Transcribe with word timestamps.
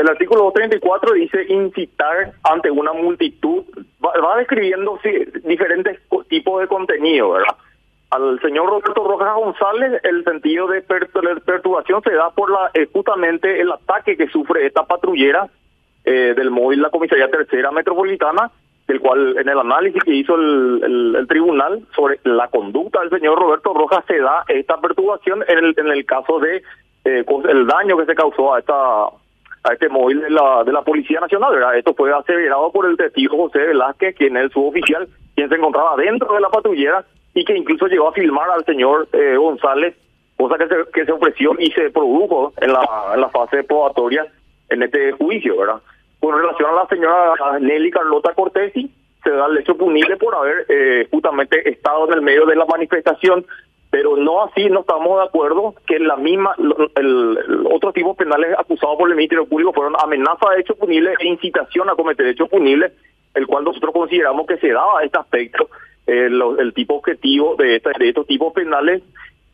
el, 0.00 0.08
artículo 0.08 0.44
234 0.44 1.12
dice 1.14 1.44
incitar 1.48 2.32
ante 2.44 2.70
una 2.70 2.92
multitud, 2.92 3.64
va, 4.04 4.36
describiendo 4.38 4.98
sí, 5.02 5.10
diferentes 5.44 5.98
tipos 6.28 6.60
de 6.60 6.68
contenido, 6.68 7.30
¿verdad? 7.32 7.56
Al 8.10 8.40
señor 8.40 8.66
Roberto 8.70 9.04
Rojas 9.04 9.34
González, 9.34 10.00
el 10.02 10.24
sentido 10.24 10.66
de 10.68 10.80
per- 10.80 11.10
de 11.12 11.40
perturbación 11.42 12.02
se 12.02 12.12
da 12.14 12.30
por 12.30 12.50
la 12.50 12.70
eh, 12.72 12.88
justamente 12.92 13.60
el 13.60 13.70
ataque 13.70 14.16
que 14.16 14.28
sufre 14.28 14.64
esta 14.66 14.84
patrullera 14.86 15.48
eh, 16.04 16.32
del 16.34 16.50
móvil 16.50 16.80
la 16.80 16.88
comisaría 16.88 17.28
tercera 17.30 17.70
metropolitana, 17.70 18.50
del 18.86 19.00
cual 19.00 19.36
en 19.38 19.46
el 19.46 19.58
análisis 19.58 20.02
que 20.02 20.14
hizo 20.14 20.36
el, 20.36 21.14
el- 21.18 21.26
tribunal 21.28 21.82
sobre 21.94 22.18
la 22.24 22.48
conducta 22.48 23.00
del 23.00 23.10
señor 23.10 23.38
Roberto 23.38 23.74
Rojas 23.74 24.02
se 24.06 24.18
da 24.18 24.42
esta 24.48 24.80
perturbación 24.80 25.44
en 25.46 25.58
el, 25.58 25.74
en 25.76 25.88
el 25.88 26.06
caso 26.06 26.38
de 26.40 26.62
eh, 27.04 27.24
el 27.50 27.66
daño 27.66 27.98
que 27.98 28.06
se 28.06 28.14
causó 28.14 28.54
a 28.54 28.60
esta 28.60 29.08
a 29.68 29.74
este 29.74 29.88
móvil 29.88 30.20
de 30.20 30.30
la, 30.30 30.64
de 30.64 30.72
la 30.72 30.82
Policía 30.82 31.20
Nacional. 31.20 31.54
¿verdad? 31.54 31.76
Esto 31.76 31.94
fue 31.94 32.12
aseverado 32.12 32.70
por 32.72 32.86
el 32.86 32.96
testigo 32.96 33.36
José 33.36 33.58
Velázquez, 33.58 34.16
quien 34.16 34.36
es 34.36 34.52
su 34.52 34.66
oficial, 34.66 35.08
quien 35.34 35.48
se 35.48 35.54
encontraba 35.54 35.96
dentro 35.96 36.32
de 36.34 36.40
la 36.40 36.48
patrullera 36.48 37.04
y 37.34 37.44
que 37.44 37.56
incluso 37.56 37.86
llegó 37.86 38.08
a 38.08 38.12
filmar 38.12 38.50
al 38.50 38.64
señor 38.64 39.08
eh, 39.12 39.36
González, 39.36 39.94
cosa 40.36 40.56
que 40.56 40.68
se, 40.68 40.76
que 40.92 41.04
se 41.04 41.12
ofreció 41.12 41.54
y 41.58 41.70
se 41.72 41.90
produjo 41.90 42.52
en 42.60 42.72
la, 42.72 42.80
en 43.14 43.20
la 43.20 43.28
fase 43.28 43.62
probatoria 43.64 44.26
en 44.70 44.82
este 44.82 45.12
juicio, 45.12 45.56
¿verdad? 45.58 45.80
Con 46.20 46.36
relación 46.36 46.70
a 46.70 46.82
la 46.82 46.86
señora 46.86 47.58
Nelly 47.60 47.90
Carlota 47.90 48.34
Cortesi, 48.34 48.90
se 49.22 49.30
da 49.30 49.46
el 49.46 49.58
hecho 49.58 49.76
punible 49.76 50.16
por 50.16 50.34
haber 50.34 50.66
eh, 50.68 51.06
justamente 51.10 51.68
estado 51.68 52.08
en 52.08 52.14
el 52.14 52.22
medio 52.22 52.46
de 52.46 52.56
la 52.56 52.64
manifestación, 52.64 53.44
pero 53.90 54.16
no 54.16 54.44
así, 54.44 54.68
no 54.68 54.80
estamos 54.80 55.18
de 55.18 55.24
acuerdo 55.26 55.74
que 55.86 55.98
la 55.98 56.16
misma, 56.16 56.54
el, 56.58 57.38
el 57.44 57.66
otros 57.72 57.94
tipos 57.94 58.16
penales 58.16 58.54
acusados 58.58 58.96
por 58.98 59.08
el 59.08 59.16
Ministerio 59.16 59.46
Público 59.46 59.72
fueron 59.72 59.94
amenaza 59.98 60.50
de 60.54 60.60
hecho 60.60 60.74
punible 60.76 61.14
e 61.18 61.26
incitación 61.26 61.88
a 61.88 61.94
cometer 61.94 62.26
hechos 62.26 62.48
punibles, 62.50 62.92
el 63.34 63.46
cual 63.46 63.64
nosotros 63.64 63.92
consideramos 63.94 64.46
que 64.46 64.58
se 64.58 64.68
daba 64.72 65.02
este 65.04 65.18
aspecto, 65.18 65.68
eh, 66.06 66.28
lo- 66.30 66.58
el 66.58 66.72
tipo 66.74 66.94
objetivo 66.96 67.54
de, 67.56 67.76
esta- 67.76 67.92
de 67.98 68.08
estos 68.10 68.26
tipos 68.26 68.52
penales 68.52 69.02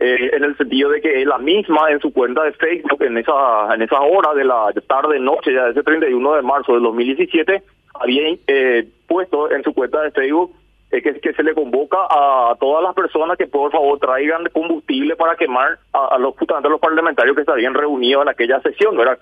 eh, 0.00 0.30
en 0.32 0.44
el 0.44 0.56
sentido 0.56 0.90
de 0.90 1.00
que 1.00 1.24
la 1.26 1.38
misma 1.38 1.90
en 1.90 1.98
su 2.00 2.12
cuenta 2.12 2.44
de 2.44 2.52
Facebook 2.52 3.02
en 3.02 3.18
esa 3.18 3.74
en 3.74 3.82
esa 3.82 4.00
hora 4.00 4.32
de 4.34 4.44
la 4.44 4.72
tarde 4.86 5.18
noche 5.18 5.52
ya 5.52 5.68
ese 5.68 5.82
31 5.82 6.34
de 6.34 6.42
marzo 6.42 6.74
del 6.74 6.82
2017 6.84 7.62
había 7.94 8.36
eh, 8.46 8.86
puesto 9.08 9.50
en 9.50 9.64
su 9.64 9.74
cuenta 9.74 10.00
de 10.02 10.12
Facebook 10.12 10.52
eh, 10.90 11.02
que, 11.02 11.32
se 11.32 11.42
le 11.42 11.54
convoca 11.54 11.98
a 12.08 12.56
todas 12.58 12.82
las 12.82 12.94
personas 12.94 13.36
que 13.36 13.46
por 13.46 13.70
favor 13.70 13.98
traigan 13.98 14.46
combustible 14.52 15.16
para 15.16 15.36
quemar 15.36 15.78
a, 15.92 16.18
los 16.18 16.34
justamente 16.36 16.68
los 16.68 16.80
parlamentarios 16.80 17.34
que 17.34 17.42
estarían 17.42 17.74
reunidos 17.74 18.22
en 18.22 18.28
aquella 18.30 18.60
sesión, 18.60 18.96
¿verdad? 18.96 19.18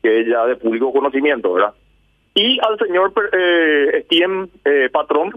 Que 0.00 0.20
es 0.20 0.28
ya 0.28 0.46
de 0.46 0.56
público 0.56 0.92
conocimiento, 0.92 1.52
¿verdad? 1.52 1.74
Y 2.34 2.60
al 2.60 2.78
señor 2.78 3.12
eh, 3.32 4.02
Steven 4.04 4.48
eh, 4.64 4.88
Patrón, 4.92 5.32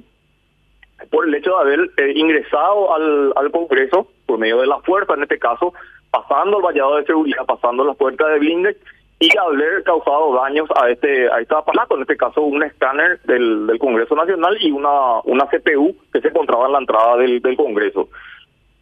por 1.09 1.27
el 1.27 1.33
hecho 1.33 1.49
de 1.49 1.61
haber 1.61 1.79
eh, 1.97 2.13
ingresado 2.15 2.93
al, 2.93 3.33
al 3.35 3.51
Congreso 3.51 4.07
por 4.27 4.37
medio 4.37 4.61
de 4.61 4.67
la 4.67 4.79
fuerza, 4.81 5.15
en 5.15 5.23
este 5.23 5.39
caso, 5.39 5.73
pasando 6.11 6.57
el 6.57 6.63
vallado 6.63 6.97
de 6.97 7.05
seguridad, 7.05 7.45
pasando 7.47 7.83
las 7.83 7.97
puertas 7.97 8.27
de 8.27 8.39
blindes 8.39 8.77
y 9.21 9.29
haber 9.37 9.83
causado 9.83 10.33
daños 10.33 10.67
a 10.75 10.89
este 10.89 11.31
a 11.31 11.39
este 11.39 11.55
aparato, 11.55 11.95
en 11.95 12.01
este 12.01 12.17
caso 12.17 12.41
un 12.41 12.63
escáner 12.63 13.21
del, 13.21 13.67
del 13.67 13.77
Congreso 13.77 14.15
Nacional 14.15 14.57
y 14.59 14.71
una 14.71 15.21
una 15.25 15.45
CPU 15.45 15.95
que 16.11 16.21
se 16.21 16.29
encontraba 16.29 16.65
en 16.65 16.71
la 16.73 16.79
entrada 16.79 17.17
del, 17.17 17.39
del 17.39 17.55
Congreso. 17.55 18.09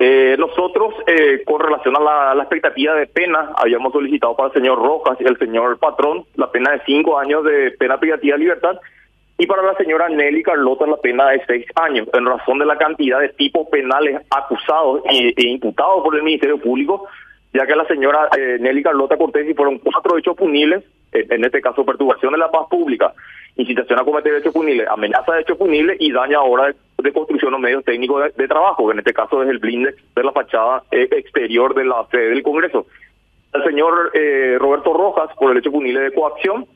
Eh, 0.01 0.37
nosotros, 0.39 0.93
eh, 1.07 1.43
con 1.45 1.59
relación 1.59 1.97
a 1.97 1.99
la, 1.99 2.33
la 2.33 2.43
expectativa 2.43 2.93
de 2.93 3.07
pena, 3.07 3.51
habíamos 3.57 3.91
solicitado 3.91 4.33
para 4.33 4.47
el 4.47 4.53
señor 4.53 4.77
Rojas 4.77 5.17
y 5.19 5.25
el 5.25 5.37
señor 5.37 5.77
Patrón 5.77 6.23
la 6.35 6.49
pena 6.49 6.71
de 6.71 6.81
cinco 6.85 7.19
años 7.19 7.43
de 7.43 7.71
pena 7.71 7.99
privativa 7.99 8.37
de 8.37 8.43
libertad 8.43 8.79
y 9.37 9.45
para 9.45 9.61
la 9.61 9.73
señora 9.75 10.07
Nelly 10.07 10.41
Carlota 10.43 10.87
la 10.87 10.95
pena 10.97 11.29
de 11.31 11.43
seis 11.47 11.65
años, 11.75 12.07
en 12.13 12.25
razón 12.25 12.59
de 12.59 12.65
la 12.65 12.77
cantidad 12.77 13.19
de 13.19 13.29
tipos 13.29 13.67
penales 13.67 14.21
acusados 14.29 15.01
e, 15.11 15.33
e 15.35 15.47
imputados 15.49 16.01
por 16.01 16.15
el 16.15 16.23
Ministerio 16.23 16.57
Público, 16.57 17.07
ya 17.53 17.65
que 17.65 17.75
la 17.75 17.85
señora 17.85 18.29
eh, 18.37 18.57
Nelly 18.59 18.83
Carlota 18.83 19.17
Cortés 19.17 19.49
y 19.49 19.53
fueron 19.53 19.79
cuatro 19.79 20.17
hechos 20.17 20.35
punibles, 20.35 20.83
eh, 21.11 21.25
en 21.29 21.43
este 21.43 21.61
caso 21.61 21.85
perturbación 21.85 22.33
de 22.33 22.39
la 22.39 22.51
paz 22.51 22.67
pública, 22.69 23.13
incitación 23.55 23.99
a 23.99 24.03
cometer 24.03 24.35
hechos 24.35 24.53
punibles, 24.53 24.87
amenaza 24.87 25.33
de 25.33 25.41
hechos 25.41 25.57
punibles 25.57 25.97
y 25.99 26.11
daño 26.11 26.39
ahora 26.39 26.67
de, 26.67 26.75
de 27.03 27.13
construcción 27.13 27.53
o 27.53 27.59
medios 27.59 27.83
técnicos 27.83 28.23
de, 28.23 28.33
de 28.35 28.47
trabajo, 28.47 28.87
que 28.87 28.93
en 28.93 28.99
este 28.99 29.13
caso 29.13 29.41
es 29.43 29.49
el 29.49 29.59
blindex 29.59 29.97
de 30.15 30.23
la 30.23 30.31
fachada 30.31 30.83
eh, 30.91 31.07
exterior 31.11 31.73
de 31.73 31.85
la 31.85 32.05
sede 32.11 32.29
del 32.29 32.43
Congreso. 32.43 32.85
El 33.51 33.63
señor 33.63 34.11
eh, 34.13 34.57
Roberto 34.59 34.93
Rojas 34.93 35.31
por 35.35 35.51
el 35.51 35.57
hecho 35.57 35.71
punible 35.71 36.01
de 36.01 36.13
coacción, 36.13 36.67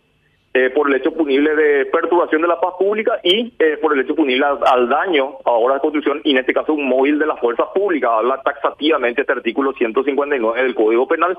eh, 0.56 0.70
por 0.70 0.88
el 0.88 0.96
hecho 0.96 1.12
punible 1.12 1.56
de 1.56 1.86
perturbación 1.88 2.44
de 2.44 2.48
la 2.48 2.60
paz 2.60 2.76
pública 2.78 3.20
y 3.24 3.52
eh, 3.58 3.78
por 3.82 3.94
el 3.94 4.02
hecho 4.02 4.14
punible 4.14 4.46
al, 4.46 4.88
daño 4.88 5.38
a 5.46 5.52
obras 5.52 5.78
de 5.78 5.82
construcción 5.82 6.22
y 6.24 6.32
en 6.32 6.38
este 6.38 6.54
caso 6.54 6.74
un 6.74 6.88
móvil 6.88 7.18
de 7.18 7.26
la 7.26 7.38
fuerza 7.38 7.64
pública. 7.74 8.18
Habla 8.18 8.40
taxativamente 8.44 9.22
este 9.22 9.34
artículo 9.34 9.74
159 9.74 10.62
del 10.62 10.76
Código 10.76 11.08
Penal. 11.08 11.38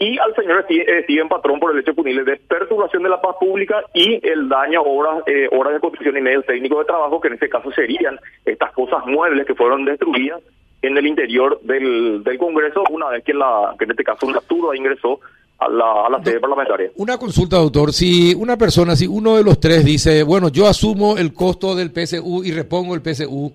Y 0.00 0.18
al 0.18 0.34
señor 0.34 0.64
eh, 0.68 1.02
Steven 1.04 1.28
Patrón 1.28 1.60
por 1.60 1.72
el 1.72 1.78
hecho 1.78 1.94
punible 1.94 2.24
de 2.24 2.38
perturbación 2.38 3.02
de 3.02 3.10
la 3.10 3.20
paz 3.20 3.36
pública 3.38 3.84
y 3.94 4.18
el 4.26 4.48
daño 4.48 4.80
a 4.80 4.82
obras, 4.82 5.22
eh, 5.26 5.46
obras 5.52 5.74
de 5.74 5.80
construcción 5.80 6.16
y 6.16 6.22
medios 6.22 6.46
técnicos 6.46 6.78
de 6.78 6.84
trabajo, 6.86 7.20
que 7.20 7.28
en 7.28 7.34
este 7.34 7.50
caso 7.50 7.70
serían 7.70 8.18
estas 8.46 8.72
cosas 8.72 9.06
muebles 9.06 9.46
que 9.46 9.54
fueron 9.54 9.84
destruidas 9.84 10.40
en 10.82 10.96
el 10.96 11.06
interior 11.06 11.60
del, 11.62 12.24
del 12.24 12.38
Congreso 12.38 12.82
una 12.90 13.10
vez 13.10 13.22
que, 13.22 13.34
la, 13.34 13.74
que 13.78 13.84
en 13.84 13.90
este 13.90 14.02
caso 14.02 14.26
una 14.26 14.40
turba 14.40 14.74
ingresó 14.74 15.20
a 15.60 15.68
la, 15.68 16.06
a 16.06 16.10
la 16.10 16.24
sede 16.24 16.40
parlamentaria. 16.40 16.90
Una 16.96 17.18
consulta, 17.18 17.56
doctor. 17.56 17.92
Si 17.92 18.34
una 18.34 18.56
persona, 18.56 18.96
si 18.96 19.06
uno 19.06 19.36
de 19.36 19.44
los 19.44 19.60
tres 19.60 19.84
dice, 19.84 20.22
bueno, 20.22 20.48
yo 20.48 20.66
asumo 20.66 21.16
el 21.18 21.32
costo 21.34 21.74
del 21.74 21.90
PSU 21.92 22.42
y 22.44 22.52
repongo 22.52 22.94
el 22.94 23.02
PSU, 23.02 23.52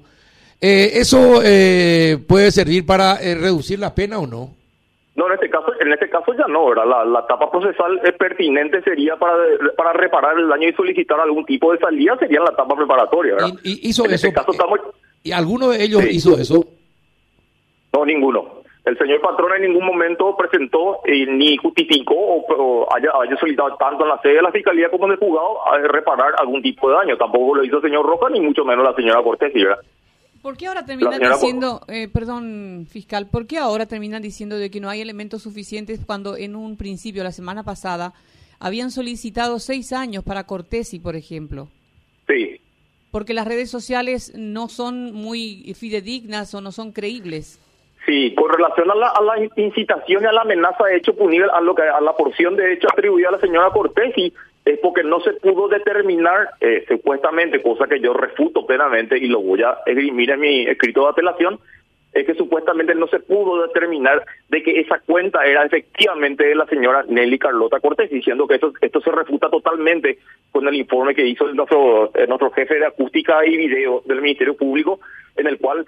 eh, 0.61 0.91
¿eso 0.93 1.41
eh, 1.43 2.17
puede 2.27 2.51
servir 2.51 2.85
para 2.85 3.15
eh, 3.21 3.35
reducir 3.35 3.79
la 3.79 3.93
pena 3.95 4.19
o 4.19 4.27
no? 4.27 4.51
No, 5.15 5.27
en 5.27 5.33
este 5.33 5.49
caso, 5.49 5.67
en 5.79 5.93
este 5.93 6.09
caso 6.09 6.33
ya 6.37 6.45
no, 6.47 6.67
¿verdad? 6.69 6.83
La, 6.87 7.05
la 7.05 7.19
etapa 7.21 7.49
procesal 7.49 7.99
pertinente 8.19 8.81
sería 8.83 9.15
para, 9.15 9.33
para 9.77 9.93
reparar 9.93 10.37
el 10.37 10.47
daño 10.49 10.67
y 10.69 10.73
solicitar 10.73 11.19
algún 11.19 11.45
tipo 11.45 11.71
de 11.71 11.79
salida, 11.79 12.17
sería 12.19 12.41
la 12.41 12.51
etapa 12.51 12.75
preparatoria, 12.75 13.35
¿verdad? 13.35 13.49
Y, 13.63 13.87
y 13.87 13.89
hizo 13.89 14.03
en 14.05 14.11
eso. 14.13 14.27
este 14.27 14.33
caso 14.33 14.51
estamos... 14.51 14.79
¿Y 15.23 15.31
alguno 15.31 15.69
de 15.69 15.83
ellos 15.83 16.01
Sí. 16.03 16.09
hizo 16.17 16.37
eso? 16.37 16.65
No, 17.93 18.05
ninguno. 18.05 18.61
El 18.85 18.97
señor 18.99 19.19
patrón 19.19 19.51
en 19.55 19.63
ningún 19.63 19.85
momento 19.85 20.37
presentó 20.37 20.99
eh, 21.05 21.25
ni 21.25 21.57
justificó 21.57 22.13
o, 22.13 22.45
o 22.47 22.95
haya, 22.95 23.09
haya 23.19 23.35
solicitado 23.37 23.75
tanto 23.77 24.03
en 24.03 24.09
la 24.09 24.21
sede 24.21 24.35
de 24.35 24.41
la 24.43 24.51
fiscalía 24.51 24.89
como 24.89 25.05
en 25.05 25.13
el 25.13 25.17
juzgado 25.17 25.67
a 25.67 25.79
reparar 25.79 26.33
algún 26.37 26.61
tipo 26.61 26.89
de 26.89 26.95
daño. 26.95 27.17
Tampoco 27.17 27.55
lo 27.55 27.63
hizo 27.63 27.77
el 27.77 27.81
señor 27.81 28.05
Roca 28.05 28.29
ni 28.29 28.39
mucho 28.39 28.63
menos 28.63 28.85
la 28.85 28.93
señora 28.93 29.23
Cortés, 29.23 29.51
¿verdad? 29.53 29.79
¿Por 30.43 30.57
qué 30.57 30.67
ahora 30.67 30.85
terminan 30.85 31.19
diciendo, 31.19 31.81
eh, 31.87 32.07
perdón, 32.07 32.85
fiscal, 32.87 33.27
por 33.31 33.47
qué 33.47 33.57
ahora 33.57 33.87
terminan 33.87 34.21
diciendo 34.21 34.59
de 34.59 34.69
que 34.69 34.79
no 34.79 34.89
hay 34.89 35.01
elementos 35.01 35.41
suficientes 35.41 35.99
cuando 36.05 36.37
en 36.37 36.55
un 36.55 36.77
principio, 36.77 37.23
la 37.23 37.31
semana 37.31 37.63
pasada, 37.63 38.13
habían 38.59 38.91
solicitado 38.91 39.57
seis 39.57 39.91
años 39.91 40.23
para 40.23 40.45
Cortesi, 40.45 40.99
por 40.99 41.15
ejemplo? 41.15 41.69
Sí. 42.27 42.61
Porque 43.09 43.33
las 43.33 43.47
redes 43.47 43.71
sociales 43.71 44.33
no 44.35 44.69
son 44.69 45.13
muy 45.13 45.73
fidedignas 45.75 46.53
o 46.53 46.61
no 46.61 46.71
son 46.71 46.91
creíbles. 46.91 47.59
Sí, 48.05 48.35
con 48.35 48.51
relación 48.51 48.91
a 48.91 48.95
la, 48.95 49.07
a 49.07 49.21
la 49.21 49.33
incitación 49.55 50.23
y 50.23 50.25
a 50.27 50.31
la 50.31 50.41
amenaza 50.41 50.85
de 50.85 50.97
hecho 50.97 51.15
punible 51.15 51.47
a 51.51 51.59
lo 51.59 51.73
que 51.73 51.81
a 51.81 51.99
la 52.01 52.15
porción 52.15 52.55
de 52.55 52.73
hecho 52.73 52.87
atribuida 52.87 53.29
a 53.29 53.31
la 53.31 53.39
señora 53.39 53.71
Cortés 53.71 54.15
y 54.15 54.31
es 54.63 54.79
porque 54.79 55.03
no 55.03 55.19
se 55.21 55.33
pudo 55.33 55.67
determinar 55.67 56.49
eh, 56.59 56.85
supuestamente, 56.87 57.61
cosa 57.61 57.87
que 57.87 57.99
yo 57.99 58.13
refuto 58.13 58.65
plenamente 58.65 59.17
y 59.17 59.27
lo 59.27 59.41
voy 59.41 59.61
a 59.61 59.77
esgrimir 59.85 60.31
en 60.31 60.39
mi 60.39 60.67
escrito 60.67 61.03
de 61.03 61.09
apelación, 61.09 61.59
es 62.13 62.25
que 62.25 62.33
supuestamente 62.33 62.95
no 62.95 63.07
se 63.07 63.19
pudo 63.19 63.61
determinar 63.61 64.23
de 64.49 64.63
que 64.63 64.79
esa 64.79 64.99
cuenta 64.99 65.45
era 65.45 65.63
efectivamente 65.63 66.45
de 66.45 66.55
la 66.55 66.65
señora 66.65 67.03
Nelly 67.07 67.37
Carlota 67.37 67.79
Cortés, 67.79 68.09
diciendo 68.09 68.47
que 68.47 68.55
esto, 68.55 68.71
esto 68.81 69.01
se 69.01 69.11
refuta 69.11 69.49
totalmente 69.49 70.17
con 70.51 70.67
el 70.67 70.75
informe 70.75 71.13
que 71.13 71.27
hizo 71.27 71.45
nuestro, 71.53 72.11
eh, 72.15 72.25
nuestro 72.25 72.51
jefe 72.51 72.75
de 72.75 72.85
acústica 72.85 73.45
y 73.45 73.57
video 73.57 74.01
del 74.05 74.21
Ministerio 74.21 74.55
Público, 74.55 74.99
en 75.35 75.47
el 75.47 75.57
cual 75.57 75.85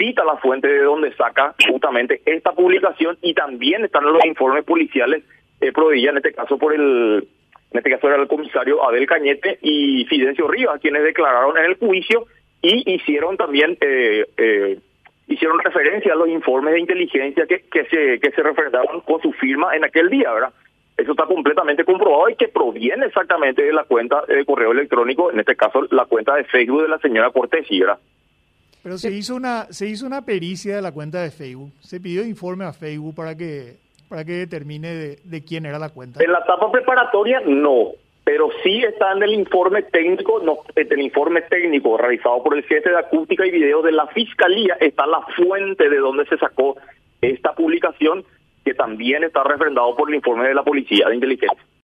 cita 0.00 0.24
la 0.24 0.36
fuente 0.36 0.66
de 0.66 0.82
donde 0.82 1.12
saca 1.14 1.54
justamente 1.68 2.22
esta 2.24 2.52
publicación 2.52 3.18
y 3.20 3.34
también 3.34 3.84
están 3.84 4.04
los 4.04 4.24
informes 4.24 4.64
policiales 4.64 5.22
eh, 5.60 5.72
en 5.74 6.16
este 6.16 6.32
caso 6.32 6.56
por 6.56 6.72
el 6.72 7.28
en 7.72 7.78
este 7.78 7.90
caso 7.90 8.08
era 8.08 8.16
el 8.16 8.26
comisario 8.26 8.82
Abel 8.82 9.06
Cañete 9.06 9.58
y 9.60 10.06
Fidencio 10.06 10.48
Rivas 10.48 10.80
quienes 10.80 11.04
declararon 11.04 11.58
en 11.58 11.66
el 11.66 11.74
juicio 11.74 12.24
y 12.62 12.94
hicieron 12.94 13.36
también 13.36 13.76
eh, 13.82 14.24
eh, 14.38 14.78
hicieron 15.28 15.58
referencia 15.58 16.14
a 16.14 16.16
los 16.16 16.28
informes 16.28 16.72
de 16.72 16.80
inteligencia 16.80 17.46
que, 17.46 17.60
que 17.70 17.84
se 17.84 18.18
que 18.20 18.30
se 18.30 18.42
referendaron 18.42 19.02
con 19.02 19.20
su 19.20 19.32
firma 19.32 19.76
en 19.76 19.84
aquel 19.84 20.08
día, 20.08 20.32
¿verdad? 20.32 20.52
Eso 20.96 21.12
está 21.12 21.26
completamente 21.26 21.84
comprobado 21.84 22.28
y 22.28 22.36
que 22.36 22.48
proviene 22.48 23.06
exactamente 23.06 23.62
de 23.62 23.72
la 23.72 23.84
cuenta 23.84 24.22
de 24.26 24.44
correo 24.44 24.72
electrónico, 24.72 25.30
en 25.30 25.40
este 25.40 25.56
caso 25.56 25.86
la 25.90 26.06
cuenta 26.06 26.34
de 26.34 26.44
Facebook 26.44 26.82
de 26.82 26.88
la 26.88 26.98
señora 26.98 27.30
Cortés, 27.30 27.66
¿verdad? 27.70 27.98
Pero 28.82 28.98
se 28.98 29.10
hizo 29.10 29.34
una 29.34 29.66
se 29.70 29.86
hizo 29.86 30.06
una 30.06 30.24
pericia 30.24 30.76
de 30.76 30.82
la 30.82 30.92
cuenta 30.92 31.22
de 31.22 31.30
Facebook. 31.30 31.72
Se 31.80 32.00
pidió 32.00 32.24
informe 32.24 32.64
a 32.64 32.72
Facebook 32.72 33.14
para 33.14 33.36
que 33.36 33.76
para 34.08 34.24
que 34.24 34.32
determine 34.32 34.88
de, 34.88 35.18
de 35.22 35.44
quién 35.44 35.66
era 35.66 35.78
la 35.78 35.90
cuenta. 35.90 36.22
En 36.22 36.32
la 36.32 36.40
etapa 36.40 36.70
preparatoria 36.72 37.40
no, 37.46 37.92
pero 38.24 38.48
sí 38.62 38.82
está 38.84 39.12
en 39.12 39.22
el 39.22 39.34
informe 39.34 39.82
técnico, 39.82 40.40
no, 40.40 40.58
en 40.76 40.92
el 40.92 41.00
informe 41.00 41.42
técnico 41.42 41.96
realizado 41.96 42.42
por 42.42 42.56
el 42.56 42.64
jefe 42.64 42.90
de 42.90 42.98
acústica 42.98 43.46
y 43.46 43.50
video 43.50 43.82
de 43.82 43.92
la 43.92 44.06
Fiscalía, 44.08 44.76
está 44.80 45.06
la 45.06 45.20
fuente 45.36 45.88
de 45.88 45.96
donde 45.98 46.26
se 46.26 46.36
sacó 46.38 46.76
esta 47.20 47.54
publicación, 47.54 48.24
que 48.64 48.74
también 48.74 49.24
está 49.24 49.42
refrendado 49.42 49.96
por 49.96 50.08
el 50.08 50.16
informe 50.16 50.48
de 50.48 50.54
la 50.54 50.62
Policía 50.62 51.08
de 51.08 51.14
Inteligencia. 51.14 51.64